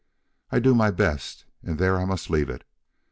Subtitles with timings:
[0.51, 2.63] I do my best, and there I must leave it.